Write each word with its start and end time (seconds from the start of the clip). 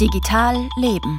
Digital 0.00 0.68
Leben. 0.76 1.18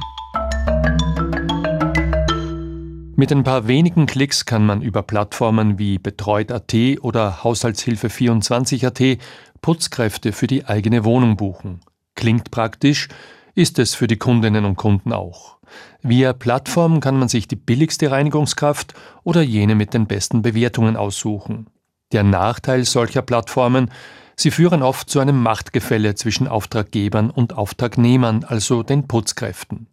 Mit 3.16 3.32
ein 3.32 3.42
paar 3.42 3.66
wenigen 3.66 4.06
Klicks 4.06 4.46
kann 4.46 4.64
man 4.64 4.82
über 4.82 5.02
Plattformen 5.02 5.80
wie 5.80 5.98
Betreut.at 5.98 6.74
oder 7.00 7.42
Haushaltshilfe24.at 7.42 9.18
Putzkräfte 9.62 10.30
für 10.30 10.46
die 10.46 10.64
eigene 10.66 11.04
Wohnung 11.04 11.36
buchen. 11.36 11.80
Klingt 12.14 12.52
praktisch, 12.52 13.08
ist 13.56 13.80
es 13.80 13.96
für 13.96 14.06
die 14.06 14.18
Kundinnen 14.18 14.64
und 14.64 14.76
Kunden 14.76 15.12
auch. 15.12 15.56
Via 16.02 16.32
Plattform 16.32 17.00
kann 17.00 17.18
man 17.18 17.26
sich 17.26 17.48
die 17.48 17.56
billigste 17.56 18.12
Reinigungskraft 18.12 18.94
oder 19.24 19.42
jene 19.42 19.74
mit 19.74 19.92
den 19.92 20.06
besten 20.06 20.42
Bewertungen 20.42 20.96
aussuchen. 20.96 21.66
Der 22.12 22.22
Nachteil 22.22 22.84
solcher 22.84 23.22
Plattformen, 23.22 23.90
sie 24.38 24.50
führen 24.50 24.82
oft 24.82 25.10
zu 25.10 25.20
einem 25.20 25.42
Machtgefälle 25.42 26.14
zwischen 26.14 26.48
Auftraggebern 26.48 27.30
und 27.30 27.54
Auftragnehmern, 27.54 28.44
also 28.44 28.82
den 28.82 29.06
Putzkräften. 29.06 29.86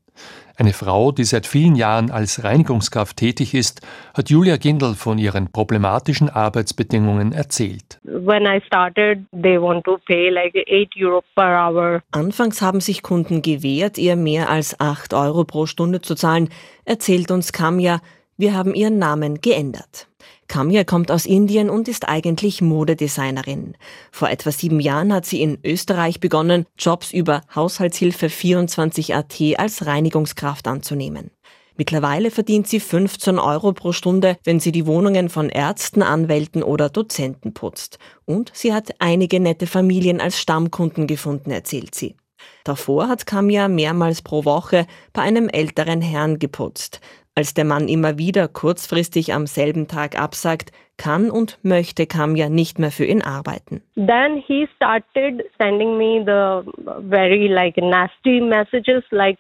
Eine 0.58 0.72
Frau, 0.72 1.12
die 1.12 1.26
seit 1.26 1.48
vielen 1.48 1.76
Jahren 1.76 2.12
als 2.12 2.46
Reinigungskraft 2.46 3.18
tätig 3.18 3.54
ist, 3.54 3.82
hat 4.14 4.30
Julia 4.30 4.56
Gindel 4.56 4.96
von 4.96 5.18
ihren 5.18 5.52
problematischen 5.52 6.30
Arbeitsbedingungen 6.30 7.34
erzählt. 7.34 8.00
Started, 8.66 9.26
like 9.34 10.56
Anfangs 12.12 12.62
haben 12.62 12.80
sich 12.80 13.04
Kunden 13.04 13.42
gewehrt, 13.42 13.98
ihr 13.98 14.16
mehr 14.16 14.50
als 14.50 14.80
8 14.80 15.14
Euro 15.14 15.44
pro 15.44 15.66
Stunde 15.66 16.02
zu 16.02 16.16
zahlen, 16.16 16.48
erzählt 16.86 17.32
uns 17.32 17.52
Kamja. 17.52 18.00
Wir 18.38 18.54
haben 18.54 18.74
ihren 18.74 18.98
Namen 18.98 19.42
geändert. 19.42 20.08
Kamya 20.48 20.84
kommt 20.84 21.12
aus 21.12 21.26
Indien 21.26 21.70
und 21.70 21.88
ist 21.88 22.08
eigentlich 22.08 22.62
Modedesignerin. 22.62 23.76
Vor 24.12 24.30
etwa 24.30 24.52
sieben 24.52 24.80
Jahren 24.80 25.14
hat 25.14 25.26
sie 25.26 25.42
in 25.42 25.58
Österreich 25.64 26.20
begonnen, 26.20 26.66
Jobs 26.78 27.12
über 27.12 27.42
Haushaltshilfe 27.54 28.28
24.at 28.28 29.60
als 29.60 29.86
Reinigungskraft 29.86 30.68
anzunehmen. 30.68 31.32
Mittlerweile 31.78 32.32
verdient 32.32 32.68
sie 32.68 32.80
15 32.80 33.38
Euro 33.38 33.74
pro 33.74 33.92
Stunde, 33.92 34.38
wenn 34.46 34.62
sie 34.62 34.72
die 34.72 34.86
Wohnungen 34.86 35.28
von 35.30 35.50
Ärzten, 35.50 36.04
Anwälten 36.04 36.64
oder 36.64 36.90
Dozenten 36.90 37.54
putzt. 37.54 38.00
Und 38.24 38.52
sie 38.54 38.74
hat 38.74 38.96
einige 39.00 39.42
nette 39.42 39.68
Familien 39.68 40.22
als 40.22 40.40
Stammkunden 40.40 41.06
gefunden, 41.06 41.52
erzählt 41.52 41.94
sie. 41.94 42.16
Davor 42.64 43.08
hat 43.08 43.26
Kamia 43.26 43.68
mehrmals 43.68 44.22
pro 44.22 44.46
Woche 44.46 44.88
bei 45.14 45.22
einem 45.22 45.50
älteren 45.50 46.02
Herrn 46.02 46.40
geputzt. 46.40 47.02
Als 47.36 47.54
der 47.54 47.66
Mann 47.66 47.90
immer 47.90 48.18
wieder 48.18 48.48
kurzfristig 48.48 49.34
am 49.34 49.46
selben 49.46 49.88
Tag 49.90 50.18
absagt, 50.18 50.72
kann 50.98 51.30
und 51.30 51.60
möchte 51.64 52.08
Kamya 52.08 52.48
nicht 52.48 52.80
mehr 52.80 52.92
für 52.92 53.04
ihn 53.04 53.22
arbeiten. 53.22 53.82
Then 53.96 54.42
he 54.48 54.68
started 54.78 55.44
sending 55.60 55.98
me 55.98 56.24
the 56.26 56.72
very 57.10 57.48
like 57.48 57.76
nasty 57.78 58.40
messages 58.40 59.04
like 59.12 59.40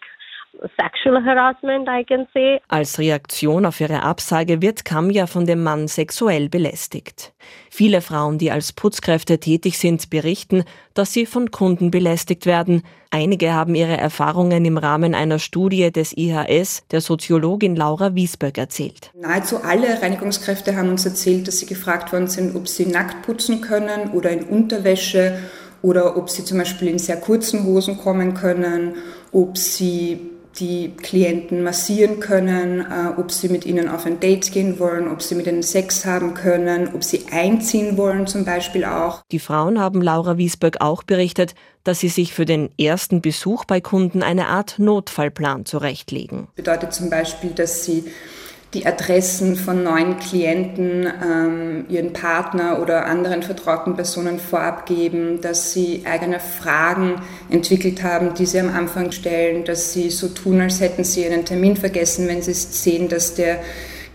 sexual 0.78 1.24
harassment, 1.24 1.88
I 1.88 2.04
can 2.04 2.28
say. 2.34 2.60
Als 2.68 3.00
Reaktion 3.00 3.66
auf 3.66 3.80
ihre 3.82 4.04
Absage 4.04 4.62
wird 4.62 4.86
Kamja 4.86 5.28
von 5.28 5.46
dem 5.46 5.64
Mann 5.64 5.88
sexuell 5.88 6.50
belästigt. 6.50 7.34
Viele 7.70 8.02
Frauen, 8.02 8.38
die 8.38 8.52
als 8.52 8.74
Putzkräfte 8.74 9.40
tätig 9.40 9.78
sind, 9.78 10.10
berichten, 10.10 10.64
dass 10.94 11.14
sie 11.14 11.26
von 11.26 11.52
Kunden 11.52 11.92
belästigt 11.92 12.46
werden. 12.46 12.84
Einige 13.12 13.54
haben 13.54 13.76
ihre 13.76 13.98
Erfahrungen 13.98 14.66
im 14.66 14.78
Rahmen 14.78 15.16
einer 15.16 15.40
Studie 15.40 15.92
des 15.92 16.16
IHS 16.18 16.86
der 16.92 17.02
Soziologin 17.02 17.76
Laura 17.76 18.16
Wiesberg 18.16 18.58
erzählt. 18.58 19.12
Nahezu 19.14 19.64
alle 19.64 20.02
Reinigungskräfte 20.02 20.76
haben 20.76 20.90
uns 20.90 21.06
erzählt, 21.06 21.48
dass 21.48 21.60
sie 21.60 21.66
gefragt 21.66 22.12
worden 22.12 22.28
sind, 22.28 22.56
ob 22.56 22.68
sie 22.68 22.86
nackt 22.86 23.26
putzen 23.26 23.62
können 23.62 24.12
oder 24.12 24.32
in 24.32 24.44
Unterwäsche 24.44 25.38
oder 25.82 26.18
ob 26.18 26.30
sie 26.30 26.44
zum 26.44 26.58
Beispiel 26.58 26.88
in 26.88 27.00
sehr 27.00 27.18
kurzen 27.18 27.64
Hosen 27.66 27.98
kommen 27.98 28.34
können, 28.34 28.96
ob 29.32 29.58
sie 29.58 30.32
die 30.60 30.94
Klienten 30.96 31.64
massieren 31.64 32.20
können, 32.20 32.82
äh, 32.82 33.20
ob 33.20 33.32
sie 33.32 33.50
mit 33.50 33.66
ihnen 33.66 33.90
auf 33.90 34.06
ein 34.06 34.20
Date 34.20 34.52
gehen 34.52 34.80
wollen, 34.80 35.08
ob 35.08 35.22
sie 35.22 35.36
mit 35.36 35.48
ihnen 35.48 35.64
Sex 35.64 36.06
haben 36.06 36.34
können, 36.34 36.90
ob 36.94 37.04
sie 37.04 37.26
einziehen 37.32 37.98
wollen 37.98 38.28
zum 38.28 38.46
Beispiel 38.46 38.86
auch. 38.86 39.22
Die 39.32 39.40
Frauen 39.40 39.80
haben 39.80 40.02
Laura 40.02 40.38
Wiesberg 40.38 40.82
auch 40.82 41.04
berichtet, 41.04 41.56
dass 41.84 42.00
sie 42.00 42.10
sich 42.10 42.34
für 42.34 42.46
den 42.46 42.70
ersten 42.80 43.22
Besuch 43.22 43.66
bei 43.66 43.82
Kunden 43.82 44.24
eine 44.24 44.48
Art 44.48 44.80
Notfallplan 44.80 45.66
zurechtlegen. 45.66 46.48
Bedeutet 46.56 46.94
zum 46.94 47.10
Beispiel, 47.10 47.52
dass 47.52 47.86
sie 47.86 48.06
die 48.76 48.86
Adressen 48.86 49.56
von 49.56 49.84
neuen 49.84 50.20
Klienten 50.20 51.08
ähm, 51.08 51.86
ihren 51.88 52.12
Partner 52.12 52.82
oder 52.82 53.06
anderen 53.06 53.42
vertrauten 53.42 53.96
Personen 53.96 54.38
vorab 54.38 54.86
geben, 54.86 55.40
dass 55.40 55.72
sie 55.72 56.04
eigene 56.06 56.42
Fragen 56.42 57.22
entwickelt 57.50 58.04
haben, 58.04 58.34
die 58.34 58.46
sie 58.46 58.60
am 58.60 58.76
Anfang 58.76 59.12
stellen, 59.12 59.64
dass 59.64 59.94
sie 59.94 60.10
so 60.10 60.28
tun, 60.28 60.60
als 60.60 60.82
hätten 60.82 61.06
sie 61.06 61.26
einen 61.26 61.46
Termin 61.46 61.78
vergessen, 61.78 62.28
wenn 62.28 62.42
sie 62.42 62.54
sehen, 62.54 63.08
dass 63.08 63.34
der 63.34 63.60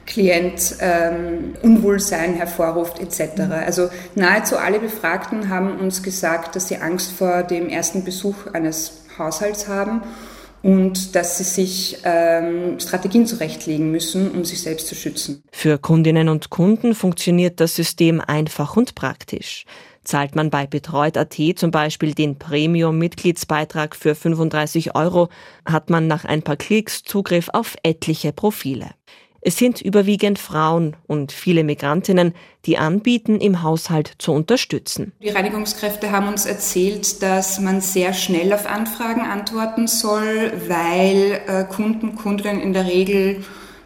Klient 0.06 0.76
ähm, 0.80 1.54
Unwohlsein 1.62 2.34
hervorruft 2.34 3.00
etc. 3.00 3.40
Also 3.64 3.88
nahezu 4.14 4.58
alle 4.58 4.78
Befragten 4.78 5.48
haben 5.48 5.78
uns 5.78 6.02
gesagt, 6.02 6.54
dass 6.54 6.68
sie 6.68 6.76
Angst 6.76 7.12
vor 7.12 7.44
dem 7.44 7.68
ersten 7.70 8.04
Besuch 8.04 8.46
eines 8.52 9.04
Haushalts 9.16 9.68
haben 9.68 10.02
und 10.62 11.14
dass 11.14 11.38
sie 11.38 11.44
sich 11.44 11.98
ähm, 12.04 12.78
Strategien 12.78 13.26
zurechtlegen 13.26 13.90
müssen, 13.90 14.30
um 14.30 14.44
sich 14.44 14.60
selbst 14.60 14.86
zu 14.86 14.94
schützen. 14.94 15.42
Für 15.52 15.78
Kundinnen 15.78 16.28
und 16.28 16.50
Kunden 16.50 16.94
funktioniert 16.94 17.60
das 17.60 17.76
System 17.76 18.20
einfach 18.20 18.76
und 18.76 18.94
praktisch. 18.94 19.64
Zahlt 20.04 20.34
man 20.34 20.50
bei 20.50 20.66
Betreut.at 20.66 21.36
zum 21.56 21.70
Beispiel 21.70 22.14
den 22.14 22.38
Premium-Mitgliedsbeitrag 22.38 23.94
für 23.94 24.14
35 24.14 24.94
Euro, 24.94 25.28
hat 25.66 25.90
man 25.90 26.06
nach 26.06 26.24
ein 26.24 26.42
paar 26.42 26.56
Klicks 26.56 27.02
Zugriff 27.02 27.50
auf 27.52 27.76
etliche 27.82 28.32
Profile. 28.32 28.90
Es 29.42 29.56
sind 29.56 29.80
überwiegend 29.80 30.38
Frauen 30.38 30.96
und 31.06 31.32
viele 31.32 31.64
Migrantinnen, 31.64 32.34
die 32.66 32.76
anbieten, 32.76 33.40
im 33.40 33.62
Haushalt 33.62 34.12
zu 34.18 34.32
unterstützen. 34.32 35.12
Die 35.22 35.30
Reinigungskräfte 35.30 36.12
haben 36.12 36.28
uns 36.28 36.44
erzählt, 36.44 37.22
dass 37.22 37.58
man 37.58 37.80
sehr 37.80 38.12
schnell 38.12 38.52
auf 38.52 38.66
Anfragen 38.66 39.22
antworten 39.22 39.86
soll, 39.86 40.52
weil 40.68 41.40
äh, 41.46 41.64
Kunden, 41.64 42.16
Kundinnen 42.16 42.60
in 42.60 42.74
der 42.74 42.86
Regel 42.86 43.42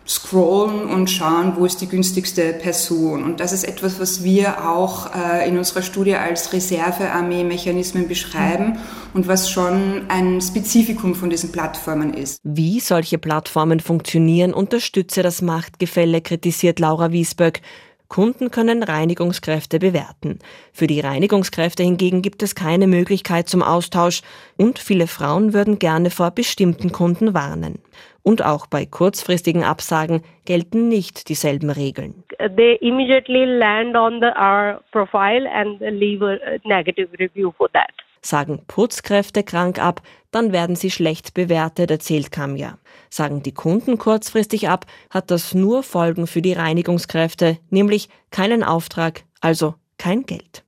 scrollen 0.06 0.87
und 0.87 1.10
schauen, 1.10 1.54
wo 1.56 1.65
ist 1.65 1.81
die 1.81 1.88
günstigste 1.88 2.53
Person. 2.53 3.25
Und 3.25 3.41
das 3.41 3.53
ist 3.53 3.65
etwas, 3.65 3.98
was 3.98 4.22
wir 4.22 4.69
auch 4.69 5.15
äh, 5.15 5.48
in 5.48 5.56
unserer 5.56 5.82
Studie 5.82 6.15
als 6.15 6.53
Reservearmee-Mechanismen 6.53 8.06
beschreiben 8.06 8.78
und 9.15 9.28
was 9.28 9.50
schon 9.50 10.03
ein 10.09 10.41
Spezifikum 10.42 11.15
von 11.15 11.31
diesen 11.31 11.53
Plattformen 11.53 12.12
ist. 12.12 12.41
Wie 12.42 12.81
solche 12.81 13.19
Plattformen 13.19 13.81
funktionieren, 13.81 14.53
unterstütze 14.53 15.22
das 15.22 15.41
Machtgefälle, 15.41 16.21
kritisiert 16.21 16.81
Laura 16.81 17.10
Wiesböck. 17.10 17.62
Kunden 18.09 18.50
können 18.50 18.82
Reinigungskräfte 18.82 19.78
bewerten. 19.78 20.38
Für 20.72 20.86
die 20.86 21.00
Reinigungskräfte 21.00 21.82
hingegen 21.82 22.21
gibt 22.21 22.42
es 22.42 22.54
keine 22.54 22.86
Möglichkeit 22.86 23.48
zum 23.48 23.62
Austausch 23.62 24.21
und 24.56 24.78
viele 24.78 25.06
Frauen 25.06 25.53
würden 25.53 25.78
gerne 25.78 26.10
vor 26.10 26.31
bestimmten 26.31 26.92
Kunden 26.92 27.34
warnen. 27.34 27.78
Und 28.24 28.42
auch 28.42 28.66
bei 28.66 28.86
kurzfristigen 28.86 29.64
Absagen 29.64 30.22
gelten 30.46 30.88
nicht 30.88 31.28
dieselben 31.28 31.68
Regeln. 31.68 32.24
They 32.56 32.76
immediately 32.80 33.44
land 33.44 33.94
on 33.94 34.20
the 34.20 34.28
our 34.28 34.80
profile 34.92 35.48
and 35.48 35.78
leave 35.80 36.24
a 36.24 36.58
negative 36.66 37.10
review 37.20 37.52
for 37.52 37.70
that. 37.72 37.92
Sagen 38.22 38.62
Putzkräfte 38.66 39.42
krank 39.42 39.78
ab, 39.78 40.00
dann 40.30 40.52
werden 40.52 40.74
sie 40.74 40.90
schlecht 40.90 41.34
bewertet, 41.34 41.90
erzählt 41.90 42.32
Kamja. 42.32 42.78
Sagen 43.10 43.42
die 43.42 43.52
Kunden 43.52 43.98
kurzfristig 43.98 44.70
ab, 44.70 44.86
hat 45.10 45.30
das 45.30 45.54
nur 45.54 45.82
Folgen 45.82 46.26
für 46.26 46.41
die 46.41 46.54
Reinigungskräfte, 46.54 47.58
nämlich 47.68 48.08
keinen 48.30 48.64
Auftrag, 48.64 49.24
also 49.42 49.74
kein 49.98 50.22
Geld. 50.22 50.64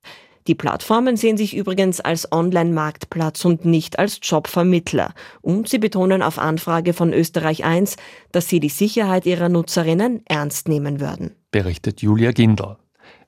Die 0.47 0.55
Plattformen 0.55 1.17
sehen 1.17 1.37
sich 1.37 1.57
übrigens 1.57 2.01
als 2.01 2.31
Online-Marktplatz 2.31 3.45
und 3.45 3.65
nicht 3.65 3.99
als 3.99 4.21
Jobvermittler. 4.23 5.13
Und 5.41 5.69
sie 5.69 5.79
betonen 5.79 6.23
auf 6.23 6.39
Anfrage 6.39 6.93
von 6.93 7.13
Österreich 7.13 7.65
1, 7.65 7.97
dass 8.33 8.49
sie 8.49 8.61
die 8.61 8.69
Sicherheit 8.69 9.27
ihrer 9.27 9.49
Nutzerinnen 9.49 10.23
ernst 10.27 10.69
nehmen 10.69 11.01
würden. 11.01 11.33
Berichtet 11.51 12.01
Julia 12.03 12.31
Gindel. 12.31 12.77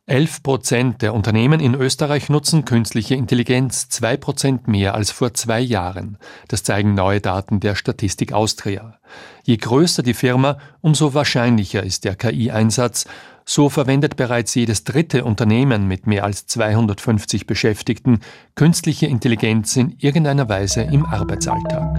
11 0.09 0.43
Prozent 0.43 1.03
der 1.03 1.13
Unternehmen 1.13 1.61
in 1.61 1.75
Österreich 1.75 2.31
nutzen 2.31 2.65
künstliche 2.65 3.15
Intelligenz, 3.15 3.91
zwei 3.91 4.17
Prozent 4.17 4.67
mehr 4.67 4.95
als 4.95 5.11
vor 5.11 5.35
zwei 5.35 5.61
Jahren. 5.61 6.17
Das 6.49 6.63
zeigen 6.63 6.95
neue 6.95 7.21
Daten 7.21 7.61
der 7.61 7.75
Statistik 7.75 8.33
Austria. 8.33 8.99
Je 9.45 9.59
größer 9.59 10.03
die 10.03 10.15
Firma, 10.15 10.57
umso 10.81 11.13
wahrscheinlicher 11.13 11.83
ist 11.83 12.07
der 12.07 12.17
KI-Einsatz. 12.17 13.05
So 13.51 13.71
verwendet 13.71 14.17
bereits 14.17 14.55
jedes 14.55 14.85
dritte 14.85 15.25
Unternehmen 15.25 15.89
mit 15.89 16.07
mehr 16.07 16.25
als 16.25 16.47
250 16.49 17.47
Beschäftigten 17.47 18.21
künstliche 18.55 19.07
Intelligenz 19.07 19.75
in 19.75 19.95
irgendeiner 19.99 20.51
Weise 20.51 20.83
im 20.83 21.07
Arbeitsalltag. 21.07 21.97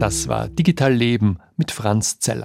Das 0.00 0.26
war 0.26 0.48
Digital 0.48 0.92
Leben 0.92 1.38
mit 1.56 1.70
Franz 1.70 2.18
Zeller. 2.18 2.44